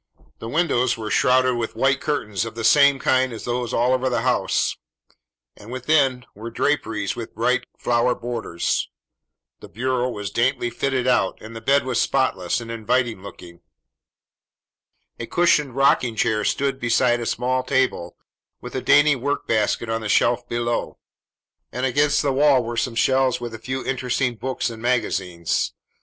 [0.39, 4.09] The windows were shrouded with white curtains of the same kind as those all over
[4.09, 4.75] the house,
[5.55, 8.89] and within were draperies with bright flower borders.
[9.59, 13.61] The bureau was daintily fitted out, and the bed was spotless and inviting looking.
[15.19, 18.17] A cushioned rocking chair stood beside a small table,
[18.59, 20.97] with a dainty work basket on the shelf below;
[21.71, 25.73] and against the wall were some shelves with a few interesting books and magazines.